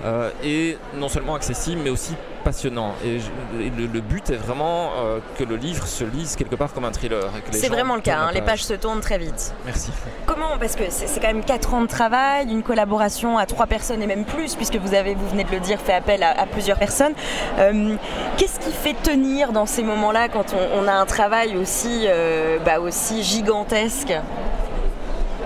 Euh, 0.04 0.30
et 0.42 0.78
non 0.96 1.08
seulement 1.08 1.34
accessible 1.34 1.80
mais 1.82 1.90
aussi 1.90 2.14
passionnant. 2.42 2.94
Et, 3.04 3.20
le, 3.56 4.00
but 4.00 4.30
est 4.30 4.36
vraiment 4.36 4.90
euh, 4.98 5.20
que 5.38 5.44
le 5.44 5.54
livre 5.54 5.86
se 5.86 6.02
lise 6.02 6.34
quelque 6.34 6.56
part 6.56 6.72
comme 6.72 6.84
un 6.84 6.90
thriller. 6.90 7.30
C'est 7.52 7.68
vraiment 7.68 7.94
le 7.94 8.00
cas, 8.00 8.18
hein, 8.18 8.30
les 8.34 8.42
pages 8.42 8.64
se 8.64 8.74
tournent 8.74 9.00
très 9.00 9.18
vite. 9.18 9.54
Merci. 9.64 9.92
Comment 10.26 10.58
Parce 10.58 10.74
que 10.74 10.84
c'est 10.88 11.20
quand 11.20 11.28
même 11.28 11.44
4 11.44 11.74
ans 11.74 11.82
de 11.82 11.86
travail, 11.86 12.50
une 12.50 12.64
collaboration 12.64 13.38
à 13.38 13.46
3 13.46 13.66
personnes 13.66 14.02
et 14.02 14.08
même 14.08 14.24
plus, 14.24 14.56
puisque 14.56 14.76
vous 14.76 14.94
avez, 14.94 15.14
vous 15.14 15.28
venez 15.28 15.44
de 15.44 15.52
le 15.52 15.60
dire, 15.60 15.80
fait 15.80 15.94
appel 15.94 16.24
à, 16.24 16.46
plusieurs 16.46 16.78
personnes. 16.78 17.14
Euh, 17.58 17.94
qu'est-ce 18.36 18.58
qui 18.58 18.72
fait 18.72 18.96
tenir 19.02 19.52
dans 19.52 19.66
ces 19.66 19.84
moments-là 19.84 20.28
quand 20.28 20.54
on, 20.74 20.88
a 20.88 20.92
un 20.92 21.06
travail 21.06 21.56
aussi, 21.56 22.06
bah, 22.64 22.80
aussi 22.80 23.22
gigantesque? 23.22 24.12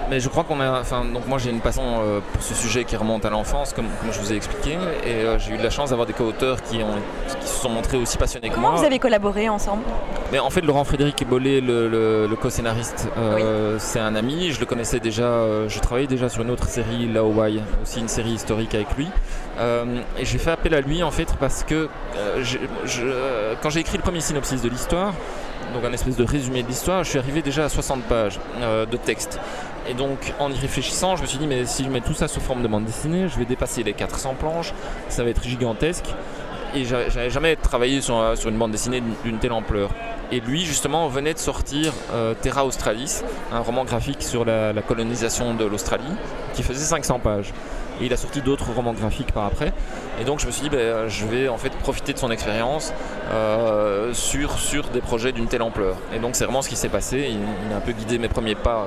Mais 0.08 0.20
je 0.20 0.28
crois 0.28 0.44
qu'on 0.44 0.60
a. 0.60 0.80
Enfin, 0.80 1.04
donc 1.04 1.26
moi 1.26 1.38
j'ai 1.38 1.50
une 1.50 1.60
passion 1.60 1.82
euh, 1.84 2.20
pour 2.32 2.42
ce 2.42 2.54
sujet 2.54 2.84
qui 2.84 2.96
remonte 2.96 3.24
à 3.24 3.30
l'enfance, 3.30 3.72
comme, 3.72 3.86
je 4.10 4.18
vous 4.18 4.32
ai 4.32 4.36
expliqué, 4.36 4.72
et 5.04 5.24
euh, 5.24 5.38
j'ai 5.38 5.54
eu 5.54 5.58
de 5.58 5.62
la 5.62 5.70
chance 5.70 5.90
d'avoir 5.90 6.06
des 6.06 6.12
co-auteurs 6.12 6.62
qui, 6.62 6.76
ont, 6.82 7.36
qui 7.40 7.46
se 7.46 7.60
sont 7.60 7.68
montrés 7.68 7.96
aussi 7.96 8.16
passionnés 8.16 8.50
que 8.50 8.56
moi. 8.56 8.70
Comment 8.70 8.80
vous 8.80 8.86
avez 8.86 8.98
collaboré 8.98 9.48
ensemble? 9.48 9.82
Mais 10.32 10.38
en 10.38 10.50
fait, 10.50 10.60
Laurent 10.60 10.84
Frédéric 10.84 11.20
Ebolé, 11.22 11.60
le, 11.60 11.88
le, 11.88 12.36
co-scénariste, 12.36 13.08
euh, 13.16 13.76
c'est 13.78 14.00
un 14.00 14.14
ami. 14.14 14.50
Je 14.52 14.60
le 14.60 14.66
connaissais 14.66 15.00
déjà. 15.00 15.68
je 15.68 15.78
travaillais 15.80 16.08
déjà 16.08 16.28
sur 16.28 16.42
une 16.42 16.50
autre 16.50 16.68
série, 16.68 17.10
La 17.12 17.20
Hawaii, 17.20 17.62
aussi 17.82 18.00
une 18.00 18.08
série 18.08 18.32
historique 18.32 18.74
avec 18.74 18.96
lui. 18.96 19.08
Et 19.58 20.24
j'ai 20.24 20.38
fait 20.38 20.50
appel 20.50 20.74
à 20.74 20.80
lui 20.80 21.02
en 21.02 21.10
fait 21.10 21.28
parce 21.40 21.64
que 21.64 21.88
quand 23.62 23.70
j'ai 23.70 23.80
écrit 23.80 23.96
le 23.96 24.02
premier 24.02 24.20
synopsis 24.20 24.62
de 24.62 24.68
l'histoire, 24.68 25.14
donc 25.74 25.84
un 25.84 25.92
espèce 25.92 26.16
de 26.16 26.24
résumé 26.24 26.62
de 26.62 26.68
l'histoire, 26.68 27.04
je 27.04 27.10
suis 27.10 27.18
arrivé 27.18 27.42
déjà 27.42 27.64
à 27.64 27.68
60 27.68 28.02
pages 28.02 28.38
de 28.60 28.96
texte. 28.96 29.40
Et 29.88 29.94
donc 29.94 30.32
en 30.38 30.50
y 30.50 30.58
réfléchissant, 30.58 31.16
je 31.16 31.22
me 31.22 31.26
suis 31.26 31.38
dit, 31.38 31.46
mais 31.46 31.64
si 31.64 31.84
je 31.84 31.90
mets 31.90 32.00
tout 32.00 32.14
ça 32.14 32.28
sous 32.28 32.40
forme 32.40 32.62
de 32.62 32.68
bande 32.68 32.84
dessinée, 32.84 33.28
je 33.28 33.38
vais 33.38 33.44
dépasser 33.44 33.82
les 33.82 33.92
400 33.92 34.34
planches, 34.38 34.72
ça 35.08 35.22
va 35.22 35.30
être 35.30 35.44
gigantesque. 35.44 36.06
Et 36.74 36.84
j'avais 36.84 37.30
jamais 37.30 37.56
travaillé 37.56 38.00
sur, 38.00 38.36
sur 38.36 38.50
une 38.50 38.58
bande 38.58 38.72
dessinée 38.72 39.02
d'une 39.24 39.38
telle 39.38 39.52
ampleur. 39.52 39.90
Et 40.32 40.40
lui, 40.40 40.64
justement, 40.64 41.06
venait 41.08 41.34
de 41.34 41.38
sortir 41.38 41.92
Terra 42.42 42.64
Australis, 42.66 43.22
un 43.52 43.60
roman 43.60 43.84
graphique 43.84 44.22
sur 44.22 44.44
la, 44.44 44.72
colonisation 44.82 45.54
de 45.54 45.64
l'Australie, 45.64 46.04
qui 46.54 46.62
faisait 46.62 46.84
500 46.84 47.20
pages. 47.20 47.52
Et 48.00 48.06
il 48.06 48.12
a 48.12 48.16
sorti 48.16 48.42
d'autres 48.42 48.70
romans 48.72 48.92
graphiques 48.92 49.32
par 49.32 49.44
après. 49.44 49.72
Et 50.20 50.24
donc 50.24 50.40
je 50.40 50.46
me 50.46 50.50
suis 50.50 50.62
dit, 50.62 50.70
ben, 50.70 51.08
je 51.08 51.26
vais 51.26 51.48
en 51.48 51.56
fait 51.56 51.70
profiter 51.70 52.12
de 52.12 52.18
son 52.18 52.30
expérience 52.30 52.92
euh, 53.32 54.12
sur, 54.12 54.54
des 54.92 55.00
projets 55.00 55.32
d'une 55.32 55.46
telle 55.46 55.62
ampleur. 55.62 55.96
Et 56.14 56.18
donc 56.18 56.36
c'est 56.36 56.44
vraiment 56.44 56.62
ce 56.62 56.68
qui 56.68 56.76
s'est 56.76 56.88
passé. 56.88 57.30
Il, 57.30 57.72
a 57.72 57.76
un 57.76 57.80
peu 57.80 57.92
guidé 57.92 58.18
mes 58.18 58.28
premiers 58.28 58.54
pas 58.54 58.86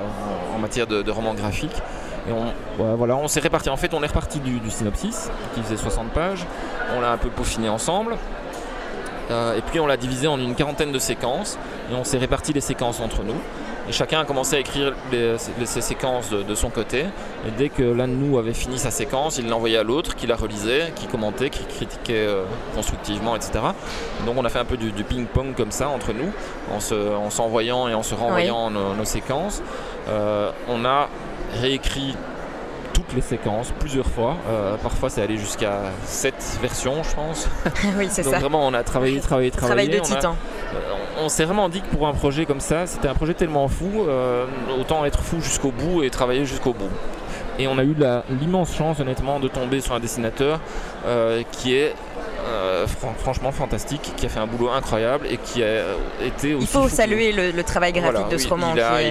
en, 0.54 0.58
matière 0.58 0.86
de, 0.86 1.10
romans 1.10 1.34
graphiques. 1.34 1.76
Et 2.28 2.32
on, 2.32 2.96
voilà, 2.96 3.16
on 3.16 3.28
s'est 3.28 3.40
réparti. 3.40 3.68
En 3.70 3.76
fait, 3.76 3.94
on 3.94 4.02
est 4.02 4.06
reparti 4.06 4.38
du, 4.40 4.70
synopsis 4.70 5.30
qui 5.54 5.62
faisait 5.62 5.76
60 5.76 6.10
pages. 6.10 6.46
On 6.96 7.00
l'a 7.00 7.12
un 7.12 7.16
peu 7.16 7.30
peaufiné 7.30 7.68
ensemble. 7.68 8.16
Euh, 9.30 9.56
et 9.56 9.62
puis 9.62 9.80
on 9.80 9.86
l'a 9.86 9.96
divisé 9.96 10.26
en 10.26 10.38
une 10.38 10.54
quarantaine 10.54 10.92
de 10.92 10.98
séquences. 10.98 11.58
Et 11.90 11.94
on 11.94 12.04
s'est 12.04 12.18
réparti 12.18 12.52
les 12.52 12.60
séquences 12.60 13.00
entre 13.00 13.22
nous. 13.22 13.36
Et 13.88 13.92
chacun 13.92 14.20
a 14.20 14.24
commencé 14.24 14.54
à 14.54 14.60
écrire 14.60 14.94
ses 15.10 15.80
séquences 15.80 16.30
de, 16.30 16.54
son 16.54 16.70
côté. 16.70 17.06
Et 17.46 17.50
dès 17.58 17.70
que 17.70 17.82
l'un 17.82 18.06
de 18.06 18.12
nous 18.12 18.38
avait 18.38 18.52
fini 18.52 18.78
sa 18.78 18.92
séquence, 18.92 19.38
il 19.38 19.48
l'envoyait 19.48 19.78
à 19.78 19.82
l'autre, 19.82 20.14
qui 20.14 20.28
la 20.28 20.36
relisait, 20.36 20.92
qui 20.94 21.08
commentait, 21.08 21.50
qui 21.50 21.64
critiquait 21.64 22.26
euh, 22.26 22.44
constructivement, 22.76 23.34
etc. 23.34 23.52
donc 24.26 24.36
on 24.36 24.44
a 24.44 24.48
fait 24.48 24.60
un 24.60 24.64
peu 24.64 24.76
du, 24.76 24.92
ping-pong 25.02 25.56
comme 25.56 25.72
ça 25.72 25.88
entre 25.88 26.12
nous, 26.12 26.30
en 26.72 27.30
s'envoyant 27.30 27.88
et 27.88 27.94
en 27.94 28.04
se 28.04 28.14
renvoyant 28.14 28.70
nos, 28.70 29.04
séquences. 29.04 29.60
Euh, 30.08 30.52
on 30.68 30.84
a 30.84 31.08
réécrit 31.60 32.14
toutes 33.10 33.16
les 33.16 33.22
séquences 33.22 33.72
plusieurs 33.78 34.06
fois. 34.06 34.36
Euh, 34.48 34.76
parfois, 34.76 35.10
c'est 35.10 35.22
allé 35.22 35.36
jusqu'à 35.36 35.80
7 36.04 36.58
versions, 36.62 37.02
je 37.02 37.14
pense. 37.14 37.48
oui, 37.98 38.06
c'est 38.08 38.22
ça. 38.22 38.30
Donc 38.30 38.40
vraiment, 38.40 38.66
on 38.66 38.74
a 38.74 38.82
travaillé, 38.82 39.20
travaillé, 39.20 39.50
travaillé. 39.50 39.88
Travail 39.88 40.00
de 40.00 40.04
titan 40.04 40.36
on 41.22 41.28
s'est 41.28 41.44
vraiment 41.44 41.68
dit 41.68 41.80
que 41.80 41.88
pour 41.94 42.06
un 42.06 42.12
projet 42.12 42.46
comme 42.46 42.60
ça, 42.60 42.86
c'était 42.86 43.08
un 43.08 43.14
projet 43.14 43.34
tellement 43.34 43.68
fou, 43.68 43.90
euh, 44.08 44.46
autant 44.78 45.04
être 45.04 45.20
fou 45.20 45.40
jusqu'au 45.40 45.70
bout 45.70 46.02
et 46.02 46.10
travailler 46.10 46.44
jusqu'au 46.44 46.72
bout. 46.72 46.88
Et 47.58 47.66
on 47.66 47.76
a 47.76 47.84
eu 47.84 47.94
l'immense 48.40 48.74
chance, 48.74 49.00
honnêtement, 49.00 49.38
de 49.38 49.48
tomber 49.48 49.82
sur 49.82 49.94
un 49.94 50.00
dessinateur 50.00 50.60
euh, 51.06 51.42
qui 51.52 51.74
est 51.74 51.94
euh, 52.50 52.86
franchement 53.18 53.52
fantastique, 53.52 54.12
qui 54.16 54.26
a 54.26 54.28
fait 54.28 54.40
un 54.40 54.46
boulot 54.46 54.70
incroyable 54.70 55.26
et 55.28 55.36
qui 55.36 55.62
a 55.62 55.82
été 56.24 56.54
aussi. 56.54 56.64
Il 56.64 56.66
faut 56.66 56.88
saluer 56.88 57.32
le, 57.32 57.62
travail 57.62 57.92
graphique 57.92 58.28
de 58.28 58.38
ce 58.38 58.48
roman. 58.48 58.72
Il 58.74 58.80
a, 58.80 59.02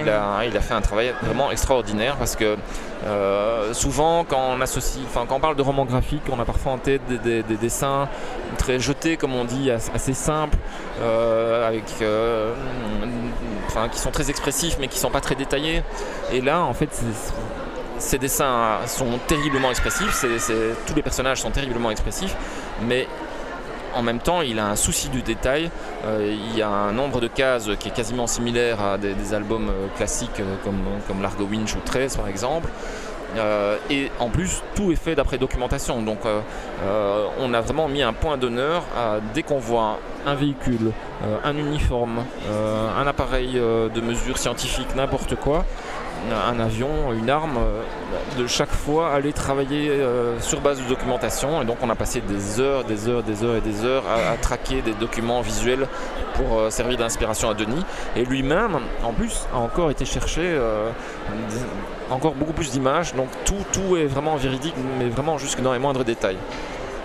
il, 0.44 0.56
a, 0.56 0.60
fait 0.60 0.74
un 0.74 0.80
travail 0.80 1.14
vraiment 1.22 1.50
extraordinaire 1.50 2.16
parce 2.16 2.36
que 2.36 2.56
euh, 3.06 3.72
souvent, 3.72 4.24
quand 4.24 4.56
on 4.56 4.60
associe, 4.60 5.04
enfin, 5.06 5.24
quand 5.26 5.36
on 5.36 5.40
parle 5.40 5.56
de 5.56 5.62
roman 5.62 5.84
graphique, 5.84 6.22
on 6.30 6.38
a 6.38 6.44
parfois 6.44 6.72
en 6.72 6.78
tête 6.78 7.02
des, 7.06 7.42
dessins 7.42 8.08
très 8.58 8.78
jetés, 8.78 9.16
comme 9.16 9.34
on 9.34 9.44
dit, 9.44 9.70
assez 9.70 10.14
simples, 10.14 10.58
euh, 11.00 11.66
avec, 11.66 11.84
enfin, 13.68 13.88
qui 13.88 13.98
sont 13.98 14.10
très 14.10 14.28
expressifs 14.28 14.76
mais 14.80 14.88
qui 14.88 14.98
sont 14.98 15.10
pas 15.10 15.20
très 15.20 15.34
détaillés. 15.34 15.82
Et 16.32 16.40
là, 16.40 16.60
en 16.60 16.74
fait, 16.74 16.90
ces 17.98 18.18
dessins 18.18 18.78
sont 18.86 19.18
terriblement 19.26 19.70
expressifs, 19.70 20.24
tous 20.86 20.94
les 20.94 21.02
personnages 21.02 21.40
sont 21.40 21.50
terriblement 21.50 21.90
expressifs, 21.90 22.34
mais 22.82 23.06
en 23.94 24.02
même 24.02 24.18
temps, 24.18 24.42
il 24.42 24.58
a 24.58 24.66
un 24.66 24.76
souci 24.76 25.08
du 25.08 25.22
détail. 25.22 25.70
Euh, 26.04 26.34
il 26.50 26.56
y 26.56 26.62
a 26.62 26.68
un 26.68 26.92
nombre 26.92 27.20
de 27.20 27.28
cases 27.28 27.68
qui 27.78 27.88
est 27.88 27.92
quasiment 27.92 28.26
similaire 28.26 28.80
à 28.80 28.98
des, 28.98 29.34
albums 29.34 29.68
euh, 29.68 29.86
classiques 29.96 30.40
euh, 30.40 30.56
comme, 30.64 30.82
comme 31.06 31.22
Largo 31.22 31.44
Winch 31.44 31.74
ou 31.74 31.80
13 31.84 32.16
par 32.16 32.28
exemple. 32.28 32.68
et 33.90 34.10
en 34.18 34.28
plus, 34.28 34.62
tout 34.74 34.90
est 34.90 34.96
fait 34.96 35.14
d'après 35.14 35.38
documentation. 35.38 36.02
Donc, 36.02 36.18
on 37.38 37.54
a 37.54 37.60
vraiment 37.60 37.86
mis 37.86 38.02
un 38.02 38.12
point 38.12 38.36
d'honneur 38.36 38.82
à 38.96 39.20
dès 39.34 39.44
qu'on 39.44 39.60
voit 39.60 40.00
un 40.26 40.34
véhicule, 40.34 40.90
un 41.44 41.56
uniforme, 41.56 42.24
un 42.98 43.06
appareil 43.06 43.52
de 43.52 44.00
mesure 44.00 44.36
scientifique, 44.36 44.96
n'importe 44.96 45.36
quoi, 45.36 45.64
un 46.32 46.60
avion, 46.60 47.12
une 47.12 47.30
arme, 47.30 47.56
euh, 47.58 47.82
de 48.38 48.46
chaque 48.46 48.70
fois 48.70 49.12
aller 49.12 49.32
travailler 49.32 49.90
euh, 49.90 50.38
sur 50.40 50.60
base 50.60 50.82
de 50.82 50.88
documentation. 50.88 51.62
Et 51.62 51.64
donc 51.64 51.78
on 51.82 51.90
a 51.90 51.94
passé 51.94 52.20
des 52.20 52.60
heures, 52.60 52.84
des 52.84 53.08
heures, 53.08 53.22
des 53.22 53.42
heures 53.42 53.56
et 53.56 53.60
des 53.60 53.84
heures 53.84 54.04
à, 54.08 54.36
traquer 54.36 54.82
des 54.82 54.92
documents 54.92 55.40
visuels 55.40 55.86
pour 56.34 56.58
euh, 56.58 56.70
servir 56.70 56.98
d'inspiration 56.98 57.50
à 57.50 57.54
Denis. 57.54 57.84
Et 58.16 58.24
lui-même, 58.24 58.78
en 59.04 59.12
plus, 59.12 59.46
a 59.54 59.58
encore 59.58 59.90
été 59.90 60.04
chercher 60.04 60.58
encore 62.10 62.34
beaucoup 62.34 62.52
plus 62.52 62.70
d'images. 62.70 63.14
Donc 63.14 63.28
tout, 63.44 63.64
tout 63.72 63.96
est 63.96 64.06
vraiment 64.06 64.36
véridique, 64.36 64.74
mais 64.98 65.08
vraiment 65.08 65.38
jusque 65.38 65.60
dans 65.60 65.72
les 65.72 65.78
moindres 65.78 66.04
détails. 66.04 66.38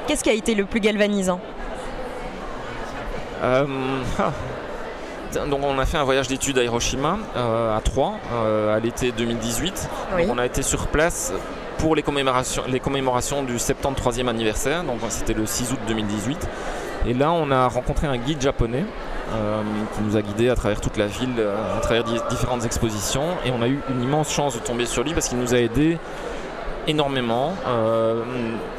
Qu'est-ce 0.08 0.24
qui 0.24 0.30
a 0.30 0.34
été 0.34 0.56
le 0.56 0.66
plus 0.66 0.80
galvanisant? 0.80 1.40
Ah, 3.44 3.64
donc 5.50 5.62
on 5.64 5.78
a 5.78 5.86
fait 5.86 5.98
un 5.98 6.04
voyage 6.04 6.28
d'études 6.28 6.58
à 6.58 6.64
Hiroshima, 6.64 7.18
euh, 7.36 7.76
à 7.76 7.82
Troyes, 7.82 8.14
euh, 8.34 8.76
à 8.76 8.80
l'été 8.80 9.12
2018. 9.12 9.90
on 10.30 10.38
a 10.38 10.46
été 10.46 10.62
sur 10.62 10.88
place 10.88 11.34
pour 11.78 11.96
les 11.96 12.04
commémorations, 12.04 12.64
les 12.68 12.80
commémorations 12.80 13.44
du 13.44 13.58
73e 13.58 14.28
anniversaire, 14.28 14.84
donc 14.84 15.00
c'était 15.10 15.34
le 15.34 15.46
6 15.46 15.74
août 15.74 15.80
2018. 15.88 16.48
Et 17.08 17.14
là, 17.14 17.32
on 17.32 17.52
a 17.52 17.68
rencontré 17.68 18.08
un 18.08 18.18
guide 18.18 18.42
japonais 18.42 18.84
euh, 19.34 19.62
qui 19.96 20.02
nous 20.02 20.18
a 20.18 20.22
guidés 20.22 20.50
à 20.50 20.56
travers 20.56 20.82
toute 20.82 20.98
la 20.98 21.06
ville, 21.06 21.34
à 21.76 21.80
travers 21.80 22.04
différentes 22.30 22.66
expositions. 22.66 23.28
Et 23.46 23.52
on 23.52 23.62
a 23.62 23.68
eu 23.68 23.80
une 23.90 24.02
immense 24.02 24.32
chance 24.32 24.56
de 24.56 24.60
tomber 24.60 24.86
sur 24.86 25.04
lui 25.04 25.14
parce 25.14 25.28
qu'il 25.28 25.38
nous 25.38 25.54
a 25.54 25.58
aidés 25.58 26.00
énormément, 26.88 27.54
euh, 27.68 28.24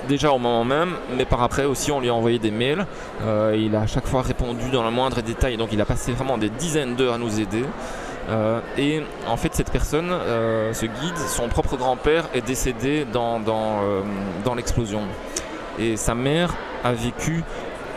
déjà 0.08 0.30
au 0.32 0.38
moment 0.38 0.64
même, 0.64 0.94
mais 1.16 1.24
par 1.24 1.42
après 1.42 1.64
aussi 1.64 1.90
on 1.92 2.00
lui 2.00 2.08
a 2.08 2.14
envoyé 2.14 2.38
des 2.38 2.50
mails. 2.50 2.86
Euh, 3.22 3.56
il 3.58 3.74
a 3.76 3.80
à 3.82 3.86
chaque 3.86 4.06
fois 4.06 4.22
répondu 4.22 4.70
dans 4.70 4.84
le 4.84 4.90
moindre 4.90 5.20
détail, 5.22 5.56
donc 5.56 5.70
il 5.72 5.80
a 5.80 5.84
passé 5.84 6.12
vraiment 6.12 6.38
des 6.38 6.50
dizaines 6.50 6.94
d'heures 6.96 7.14
à 7.14 7.18
nous 7.18 7.40
aider. 7.40 7.64
Euh, 8.28 8.60
et 8.76 9.02
en 9.28 9.36
fait, 9.36 9.54
cette 9.54 9.70
personne, 9.70 10.10
ce 10.72 10.86
guide, 10.86 11.16
son 11.28 11.48
propre 11.48 11.76
grand-père 11.76 12.24
est 12.34 12.44
décédé 12.44 13.06
dans, 13.12 13.38
dans, 13.38 13.80
dans 14.44 14.54
l'explosion. 14.54 15.02
Et 15.78 15.96
sa 15.96 16.14
mère 16.14 16.54
a 16.82 16.92
vécu 16.92 17.44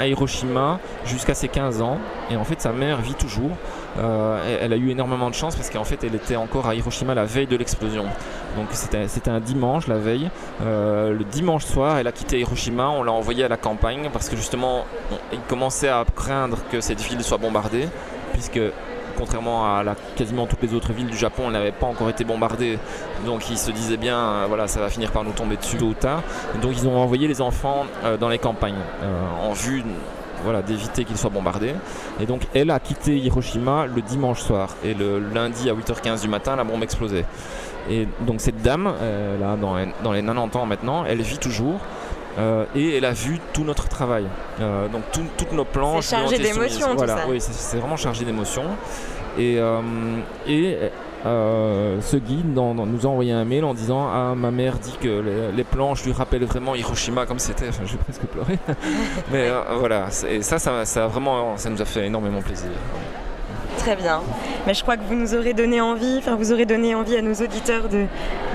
Hiroshima 0.07 0.79
jusqu'à 1.05 1.33
ses 1.33 1.47
15 1.47 1.81
ans. 1.81 1.97
Et 2.29 2.35
en 2.35 2.43
fait, 2.43 2.61
sa 2.61 2.71
mère 2.71 3.01
vit 3.01 3.15
toujours. 3.15 3.51
Euh, 3.97 4.57
elle 4.61 4.73
a 4.73 4.77
eu 4.77 4.89
énormément 4.89 5.29
de 5.29 5.35
chance 5.35 5.55
parce 5.55 5.69
qu'en 5.69 5.83
fait, 5.83 6.03
elle 6.03 6.15
était 6.15 6.35
encore 6.35 6.67
à 6.67 6.75
Hiroshima 6.75 7.13
la 7.13 7.25
veille 7.25 7.47
de 7.47 7.55
l'explosion. 7.55 8.05
Donc 8.55 8.67
c'était 8.71 9.29
un 9.29 9.39
dimanche, 9.39 9.87
la 9.87 9.97
veille. 9.97 10.29
Euh, 10.61 11.13
le 11.13 11.23
dimanche 11.23 11.65
soir, 11.65 11.97
elle 11.97 12.07
a 12.07 12.11
quitté 12.11 12.39
Hiroshima. 12.39 12.89
On 12.89 13.03
l'a 13.03 13.11
envoyée 13.11 13.43
à 13.43 13.47
la 13.47 13.57
campagne 13.57 14.09
parce 14.11 14.29
que 14.29 14.35
justement, 14.35 14.85
il 15.33 15.39
commençait 15.41 15.89
à 15.89 16.05
craindre 16.15 16.57
que 16.71 16.81
cette 16.81 17.01
ville 17.01 17.23
soit 17.23 17.37
bombardée, 17.37 17.87
puisque 18.33 18.59
contrairement 19.19 19.65
à 19.65 19.83
quasiment 20.15 20.47
toutes 20.47 20.63
les 20.63 20.73
autres 20.73 20.93
villes 20.93 21.07
du 21.07 21.17
Japon, 21.17 21.43
elle 21.47 21.53
n'avait 21.53 21.71
pas 21.71 21.87
encore 21.87 22.09
été 22.09 22.23
bombardée. 22.23 22.79
Donc 23.25 23.49
ils 23.49 23.57
se 23.57 23.69
disaient 23.71 23.97
bien, 23.97 24.17
euh, 24.17 24.45
voilà, 24.47 24.67
ça 24.67 24.79
va 24.79 24.89
finir 24.89 25.11
par 25.11 25.23
nous 25.23 25.33
tomber 25.33 25.57
dessus 25.57 25.77
tôt 25.77 25.87
ou 25.87 25.93
tard. 25.93 26.23
Donc 26.61 26.71
ils 26.73 26.87
ont 26.87 26.97
envoyé 26.97 27.27
les 27.27 27.41
enfants 27.41 27.85
euh, 28.05 28.17
dans 28.17 28.29
les 28.29 28.39
campagnes 28.39 28.81
euh, 29.03 29.49
en 29.49 29.53
vue 29.53 29.83
voilà, 30.43 30.61
d'éviter 30.61 31.03
qu'ils 31.03 31.17
soient 31.17 31.29
bombardés. 31.29 31.75
Et 32.21 32.25
donc 32.25 32.47
elle 32.53 32.71
a 32.71 32.79
quitté 32.79 33.17
Hiroshima 33.17 33.85
le 33.85 34.01
dimanche 34.01 34.39
soir. 34.39 34.75
Et 34.85 34.93
le 34.93 35.19
lundi 35.19 35.69
à 35.69 35.73
8h15 35.73 36.21
du 36.21 36.29
matin, 36.29 36.55
la 36.55 36.63
bombe 36.63 36.81
explosait. 36.81 37.25
Et 37.89 38.07
donc 38.21 38.39
cette 38.39 38.61
dame, 38.61 38.85
là, 38.85 39.55
dans, 39.55 39.75
dans, 40.03 40.11
les 40.13 40.21
90 40.21 40.57
ans 40.57 40.65
maintenant, 40.65 41.05
elle 41.05 41.21
vit 41.21 41.39
toujours. 41.39 41.79
Et 42.75 42.97
elle 42.97 43.05
a 43.05 43.11
vu 43.13 43.39
tout 43.53 43.63
notre 43.63 43.87
travail. 43.87 44.25
donc 44.59 45.03
toutes 45.37 45.53
nos 45.53 45.65
planches. 45.65 46.05
C'est 46.05 46.15
chargé 46.15 46.37
d'émotions. 46.37 46.95
Voilà, 46.95 47.25
oui, 47.29 47.39
c'est 47.39 47.77
vraiment 47.77 47.97
chargé 47.97 48.25
d'émotions. 48.25 48.65
Et, 49.37 49.57
euh, 49.57 49.81
et 50.47 50.77
euh, 51.25 52.01
ce 52.01 52.17
guide 52.17 52.53
nous 52.53 53.05
a 53.05 53.09
envoyé 53.09 53.31
un 53.31 53.45
mail 53.45 53.63
en 53.63 53.73
disant 53.73 54.07
Ah, 54.11 54.33
ma 54.35 54.51
mère 54.51 54.79
dit 54.79 54.97
que 54.99 55.51
les, 55.55 55.63
planches 55.63 56.03
lui 56.05 56.11
rappellent 56.11 56.45
vraiment 56.45 56.75
Hiroshima 56.75 57.25
comme 57.25 57.39
c'était. 57.39 57.69
Enfin, 57.69 57.83
j'ai 57.85 57.97
presque 57.97 58.25
pleuré. 58.25 58.57
Mais 59.31 59.49
euh, 59.49 59.61
voilà, 59.77 60.07
et 60.29 60.41
ça, 60.41 60.59
ça, 60.59 60.85
ça, 60.85 61.07
vraiment, 61.07 61.57
ça 61.57 61.69
nous 61.69 61.81
a 61.81 61.85
fait 61.85 62.07
énormément 62.07 62.41
plaisir. 62.41 62.69
Très 63.77 63.95
bien. 63.95 64.21
Mais 64.67 64.73
je 64.73 64.81
crois 64.81 64.97
que 64.97 65.03
vous 65.03 65.15
nous 65.15 65.35
aurez 65.35 65.53
donné 65.53 65.79
envie, 65.79 66.17
enfin 66.17 66.35
vous 66.35 66.51
aurez 66.51 66.65
donné 66.65 66.95
envie 66.95 67.15
à 67.15 67.21
nos 67.21 67.33
auditeurs 67.33 67.87
de, 67.87 68.05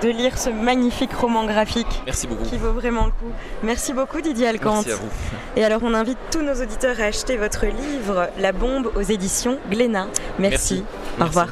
de 0.02 0.08
lire 0.08 0.36
ce 0.38 0.50
magnifique 0.50 1.12
roman 1.14 1.44
graphique. 1.46 2.02
Merci 2.04 2.26
beaucoup. 2.26 2.44
Qui 2.44 2.58
vaut 2.58 2.72
vraiment 2.72 3.06
le 3.06 3.10
coup. 3.10 3.32
Merci 3.62 3.92
beaucoup 3.94 4.20
Didier 4.20 4.48
Alcante. 4.48 4.86
Merci 4.86 4.92
à 4.92 4.96
vous. 4.96 5.08
Et 5.56 5.64
alors 5.64 5.80
on 5.82 5.94
invite 5.94 6.18
tous 6.30 6.42
nos 6.42 6.54
auditeurs 6.54 7.00
à 7.00 7.04
acheter 7.04 7.36
votre 7.36 7.64
livre 7.66 8.28
La 8.38 8.52
bombe 8.52 8.90
aux 8.94 9.02
éditions 9.02 9.58
Glénat. 9.70 10.08
Merci. 10.38 10.84
Au 11.20 11.24
revoir. 11.24 11.48